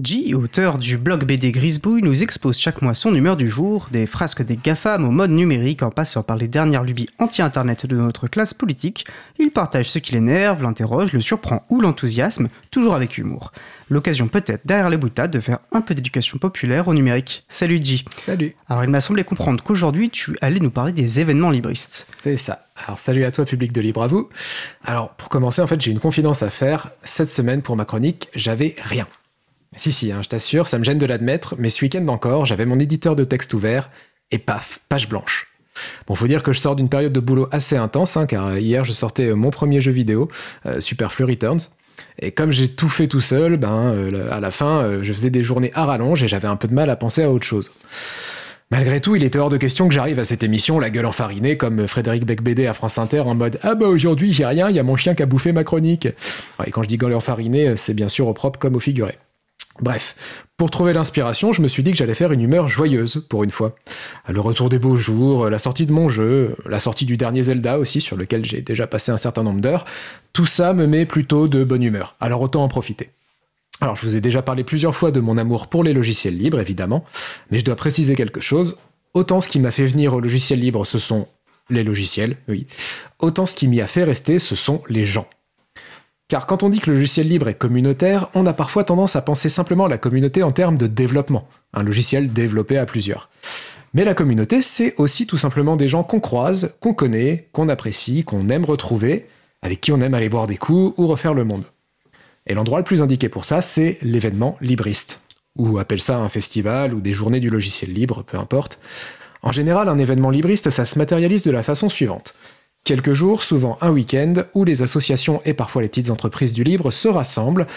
[0.00, 4.06] G, auteur du blog BD Grisbouille, nous expose chaque mois son humeur du jour, des
[4.06, 8.26] frasques des GAFAM au mode numérique en passant par les dernières lubies anti-internet de notre
[8.26, 9.04] classe politique.
[9.38, 13.52] Il partage ce qui l'énerve, l'interroge, le surprend ou l'enthousiasme, toujours avec humour.
[13.90, 17.44] L'occasion peut-être derrière les boutades de faire un peu d'éducation populaire au numérique.
[17.50, 18.02] Salut G.
[18.24, 18.56] Salut.
[18.70, 22.06] Alors il m'a semblé comprendre qu'aujourd'hui tu allais nous parler des événements libristes.
[22.22, 22.64] C'est ça.
[22.86, 24.30] Alors salut à toi public de Libre à vous.
[24.84, 26.92] Alors pour commencer en fait j'ai une confidence à faire.
[27.02, 29.06] Cette semaine pour ma chronique j'avais rien.
[29.76, 32.66] Si, si, hein, je t'assure, ça me gêne de l'admettre, mais ce week-end encore, j'avais
[32.66, 33.90] mon éditeur de texte ouvert,
[34.30, 35.48] et paf, page blanche.
[36.06, 38.84] Bon, faut dire que je sors d'une période de boulot assez intense, hein, car hier
[38.84, 40.28] je sortais euh, mon premier jeu vidéo,
[40.66, 41.60] euh, Superflu Returns.
[42.18, 45.42] Et comme j'ai tout fait tout seul, ben, euh, à la fin, je faisais des
[45.42, 47.70] journées à rallonge et j'avais un peu de mal à penser à autre chose.
[48.70, 51.58] Malgré tout, il était hors de question que j'arrive à cette émission la gueule enfarinée
[51.58, 54.78] comme Frédéric Becbédé à France Inter en mode Ah bah aujourd'hui j'ai rien, il y
[54.78, 56.08] a mon chien qui a bouffé ma chronique.
[56.66, 59.18] Et quand je dis gueule enfarinée, c'est bien sûr au propre comme au figuré.
[59.80, 63.42] Bref, pour trouver l'inspiration, je me suis dit que j'allais faire une humeur joyeuse pour
[63.42, 63.74] une fois.
[64.28, 67.78] Le retour des beaux jours, la sortie de mon jeu, la sortie du dernier Zelda
[67.78, 69.84] aussi, sur lequel j'ai déjà passé un certain nombre d'heures,
[70.32, 72.16] tout ça me met plutôt de bonne humeur.
[72.20, 73.10] Alors autant en profiter.
[73.80, 76.60] Alors je vous ai déjà parlé plusieurs fois de mon amour pour les logiciels libres,
[76.60, 77.04] évidemment,
[77.50, 78.78] mais je dois préciser quelque chose.
[79.14, 81.26] Autant ce qui m'a fait venir au logiciel libre, ce sont
[81.70, 82.66] les logiciels, oui.
[83.18, 85.26] Autant ce qui m'y a fait rester, ce sont les gens.
[86.32, 89.20] Car quand on dit que le logiciel libre est communautaire, on a parfois tendance à
[89.20, 93.28] penser simplement la communauté en termes de développement, un logiciel développé à plusieurs.
[93.92, 98.24] Mais la communauté, c'est aussi tout simplement des gens qu'on croise, qu'on connaît, qu'on apprécie,
[98.24, 99.26] qu'on aime retrouver,
[99.60, 101.64] avec qui on aime aller boire des coups ou refaire le monde.
[102.46, 105.20] Et l'endroit le plus indiqué pour ça, c'est l'événement libriste.
[105.58, 108.78] Ou appelle ça un festival ou des journées du logiciel libre, peu importe.
[109.42, 112.34] En général, un événement libriste, ça se matérialise de la façon suivante.
[112.84, 116.90] Quelques jours, souvent un week-end, où les associations et parfois les petites entreprises du libre
[116.90, 117.68] se rassemblent,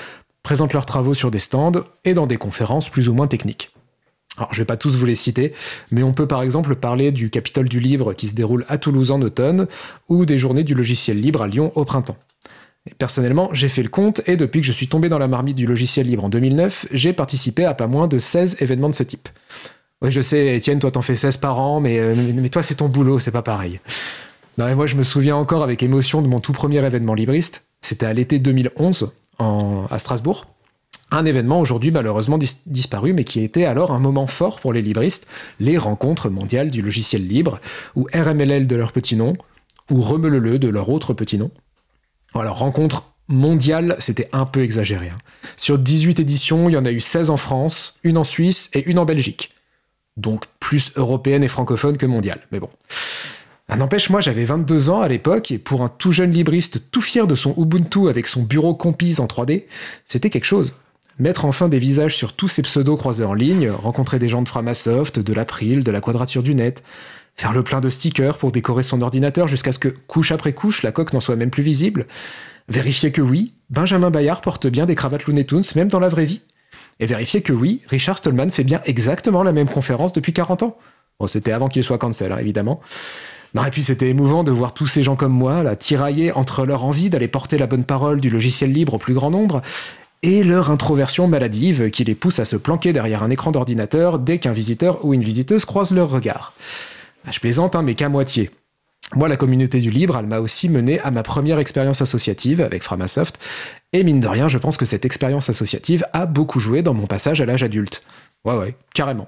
[0.42, 3.72] présentent leurs travaux sur des stands et dans des conférences plus ou moins techniques.
[4.38, 5.53] Alors, je vais pas tous vous les citer,
[5.92, 9.11] mais on peut par exemple parler du Capitole du Libre qui se déroule à Toulouse
[9.11, 9.67] en automne,
[10.09, 12.17] ou des journées du logiciel libre à Lyon au printemps.
[12.98, 15.67] personnellement, j'ai fait le compte, et depuis que je suis tombé dans la marmite du
[15.67, 19.30] logiciel libre en 2009, j'ai participé à pas moins de 16 événements de ce type.
[20.02, 22.76] Oui, je sais, Étienne, toi t'en fais 16 par an, mais, euh, mais toi c'est
[22.76, 23.80] ton boulot, c'est pas pareil.
[24.58, 27.66] Non, moi, je me souviens encore avec émotion de mon tout premier événement libriste.
[27.82, 30.45] C'était à l'été 2011 à Strasbourg.
[31.11, 35.27] Un événement aujourd'hui malheureusement disparu, mais qui était alors un moment fort pour les libristes,
[35.60, 37.60] les rencontres mondiales du logiciel libre,
[37.95, 39.38] ou RMLL de leur petit nom,
[39.92, 41.52] ou Remelele de leur autre petit nom.
[42.33, 45.10] Alors, rencontre mondiale, c'était un peu exagéré.
[45.10, 45.17] Hein.
[45.55, 48.83] Sur 18 éditions, il y en a eu 16 en France, une en Suisse et
[48.86, 49.52] une en Belgique.
[50.17, 52.70] Donc plus européenne et francophone que mondiale, mais bon.
[53.67, 57.02] Ah, n'empêche, moi j'avais 22 ans à l'époque, et pour un tout jeune libriste tout
[57.02, 59.64] fier de son Ubuntu avec son bureau Compise en 3D,
[60.05, 60.76] c'était quelque chose.
[61.17, 64.49] Mettre enfin des visages sur tous ces pseudos croisés en ligne, rencontrer des gens de
[64.49, 66.83] Framasoft, de l'April, de la Quadrature du Net,
[67.36, 70.83] faire le plein de stickers pour décorer son ordinateur jusqu'à ce que, couche après couche,
[70.83, 72.05] la coque n'en soit même plus visible,
[72.70, 76.26] vérifier que oui, Benjamin Bayard porte bien des cravates Looney Tunes même dans la vraie
[76.26, 76.42] vie,
[76.99, 80.77] et vérifier que oui, Richard Stallman fait bien exactement la même conférence depuis 40 ans.
[81.20, 82.80] Bon, c'était avant qu'il soit cancel, hein, évidemment.
[83.55, 86.83] Et puis c'était émouvant de voir tous ces gens comme moi, là, tirailler entre leur
[86.83, 89.61] envie d'aller porter la bonne parole du logiciel libre au plus grand nombre
[90.23, 94.39] et leur introversion maladive qui les pousse à se planquer derrière un écran d'ordinateur dès
[94.39, 96.54] qu'un visiteur ou une visiteuse croise leur regard.
[97.23, 98.49] Bah, je plaisante, hein, mais qu'à moitié.
[99.14, 102.82] Moi, la communauté du libre, elle m'a aussi mené à ma première expérience associative avec
[102.82, 103.38] Framasoft,
[103.94, 107.05] et mine de rien, je pense que cette expérience associative a beaucoup joué dans mon
[107.05, 108.02] passage à l'âge adulte.
[108.45, 109.27] Ouais, ouais, carrément.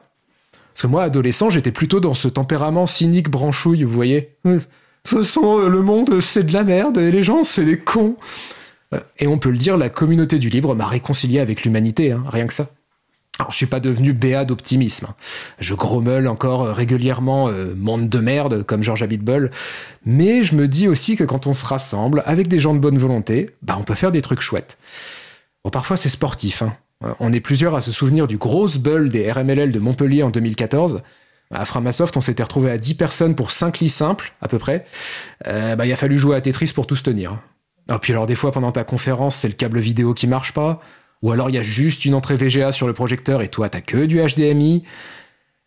[0.77, 4.37] Parce que moi, adolescent, j'étais plutôt dans ce tempérament cynique branchouille, vous voyez.
[4.45, 7.79] De toute façon, euh, le monde, c'est de la merde, et les gens, c'est des
[7.79, 8.15] cons.
[8.93, 12.23] Euh, et on peut le dire, la communauté du libre m'a réconcilié avec l'humanité, hein,
[12.27, 12.69] rien que ça.
[13.39, 15.07] Alors, je suis pas devenu béat d'optimisme.
[15.59, 19.49] Je grommelle encore régulièrement euh, monde de merde, comme George Abitbol.
[20.05, 22.99] Mais je me dis aussi que quand on se rassemble avec des gens de bonne
[22.99, 24.77] volonté, bah, on peut faire des trucs chouettes.
[25.63, 26.77] Bon, parfois c'est sportif, hein.
[27.03, 30.29] Euh, on est plusieurs à se souvenir du gros bull des RMLL de Montpellier en
[30.29, 31.01] 2014.
[31.51, 34.85] À Framasoft, on s'était retrouvé à 10 personnes pour 5 lits simples, à peu près.
[35.47, 37.39] Euh, bah, il a fallu jouer à Tetris pour tous tenir.
[37.89, 40.51] Et ah, puis alors, des fois, pendant ta conférence, c'est le câble vidéo qui marche
[40.51, 40.81] pas.
[41.21, 43.81] Ou alors, il y a juste une entrée VGA sur le projecteur et toi, t'as
[43.81, 44.83] que du HDMI.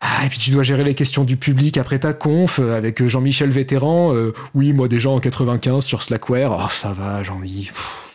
[0.01, 3.05] Ah, et puis tu dois gérer les questions du public après ta conf euh, avec
[3.05, 4.13] Jean-Michel Vétéran.
[4.53, 6.51] oui, moi déjà en 95 sur Slackware.
[6.51, 8.10] Oh, ça va, Jean-Yves.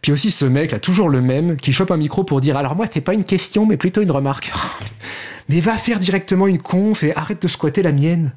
[0.00, 2.76] Puis aussi ce mec là, toujours le même, qui chope un micro pour dire alors
[2.76, 4.52] moi c'est pas une question mais plutôt une remarque.
[5.48, 8.32] mais va faire directement une conf et arrête de squatter la mienne.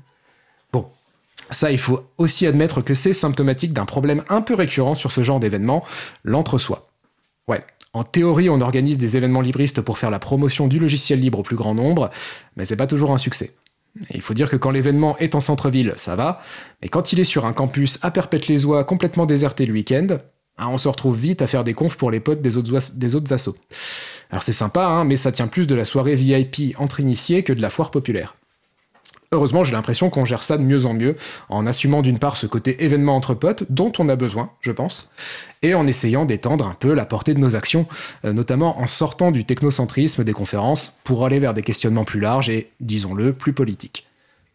[0.71, 0.87] Bon,
[1.49, 5.23] ça il faut aussi admettre que c'est symptomatique d'un problème un peu récurrent sur ce
[5.23, 5.85] genre d'événement,
[6.23, 6.87] l'entre-soi.
[7.47, 7.63] Ouais,
[7.93, 11.43] En théorie, on organise des événements libristes pour faire la promotion du logiciel libre au
[11.43, 12.09] plus grand nombre,
[12.55, 13.51] mais c'est pas toujours un succès.
[14.11, 16.41] il faut dire que quand l'événement est en centre-ville, ça va,
[16.81, 20.19] mais quand il est sur un campus à Perpète-les-Oies complètement déserté le week-end,
[20.61, 23.15] hein, on se retrouve vite à faire des confs pour les potes des autres, des
[23.15, 23.57] autres assos.
[24.29, 27.53] Alors c'est sympa, hein, mais ça tient plus de la soirée VIP entre initiés que
[27.53, 28.35] de la foire populaire.
[29.33, 31.15] Heureusement, j'ai l'impression qu'on gère ça de mieux en mieux,
[31.47, 35.09] en assumant d'une part ce côté événement entre potes, dont on a besoin, je pense,
[35.61, 37.87] et en essayant d'étendre un peu la portée de nos actions,
[38.25, 42.49] euh, notamment en sortant du technocentrisme des conférences pour aller vers des questionnements plus larges
[42.49, 44.05] et, disons-le, plus politiques.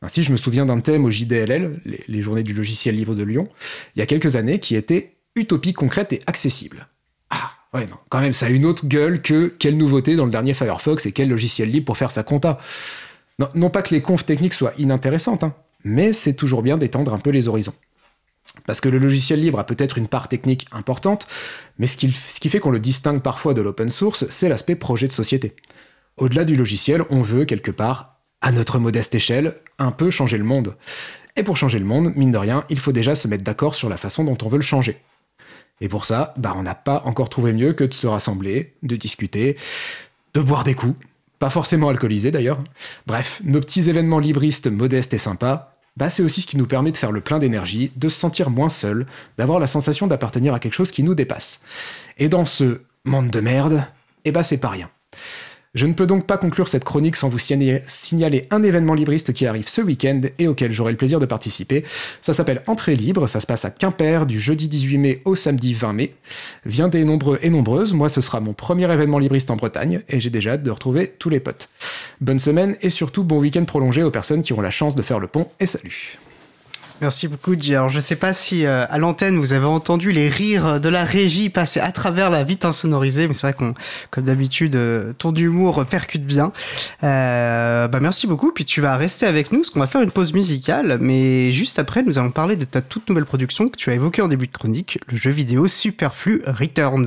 [0.02, 3.48] Ainsi, je me souviens d'un thème au JDLL, les, Journées du logiciel libre de Lyon,
[3.94, 6.88] il y a quelques années, qui était utopie concrète et accessible.
[7.30, 10.30] Ah, ouais, non, quand même, ça a une autre gueule que quelle nouveauté dans le
[10.30, 12.58] dernier Firefox et quel logiciel libre pour faire sa compta.
[13.54, 15.54] Non, pas que les confs techniques soient inintéressantes, hein,
[15.84, 17.74] mais c'est toujours bien d'étendre un peu les horizons.
[18.64, 21.26] Parce que le logiciel libre a peut-être une part technique importante,
[21.78, 24.76] mais ce qui, ce qui fait qu'on le distingue parfois de l'open source, c'est l'aspect
[24.76, 25.54] projet de société.
[26.16, 30.44] Au-delà du logiciel, on veut quelque part, à notre modeste échelle, un peu changer le
[30.44, 30.76] monde.
[31.36, 33.90] Et pour changer le monde, mine de rien, il faut déjà se mettre d'accord sur
[33.90, 35.02] la façon dont on veut le changer.
[35.80, 38.96] Et pour ça, bah, on n'a pas encore trouvé mieux que de se rassembler, de
[38.96, 39.56] discuter,
[40.34, 40.96] de boire des coups,
[41.38, 42.62] pas forcément alcoolisé d'ailleurs.
[43.06, 46.92] Bref, nos petits événements libristes modestes et sympas, bah c'est aussi ce qui nous permet
[46.92, 49.06] de faire le plein d'énergie, de se sentir moins seul,
[49.38, 51.62] d'avoir la sensation d'appartenir à quelque chose qui nous dépasse.
[52.18, 53.84] Et dans ce monde de merde,
[54.24, 54.90] eh bah c'est pas rien.
[55.76, 59.44] Je ne peux donc pas conclure cette chronique sans vous signaler un événement libriste qui
[59.44, 61.84] arrive ce week-end et auquel j'aurai le plaisir de participer.
[62.22, 65.74] Ça s'appelle Entrée libre, ça se passe à Quimper du jeudi 18 mai au samedi
[65.74, 66.14] 20 mai.
[66.64, 70.30] Viendez nombreux et nombreuses, moi ce sera mon premier événement libriste en Bretagne et j'ai
[70.30, 71.68] déjà hâte de retrouver tous les potes.
[72.22, 75.20] Bonne semaine et surtout bon week-end prolongé aux personnes qui auront la chance de faire
[75.20, 76.18] le pont et salut
[77.02, 77.74] Merci beaucoup, J.
[77.74, 80.88] Alors, je ne sais pas si euh, à l'antenne vous avez entendu les rires de
[80.88, 83.74] la régie passer à travers la vitre insonorisée, mais c'est vrai qu'on,
[84.10, 86.52] comme d'habitude, euh, ton humour percute bien.
[87.04, 88.50] Euh, bah, merci beaucoup.
[88.50, 91.78] Puis tu vas rester avec nous, parce qu'on va faire une pause musicale, mais juste
[91.78, 94.46] après, nous allons parler de ta toute nouvelle production que tu as évoquée en début
[94.46, 97.06] de chronique, le jeu vidéo Superflu Returns.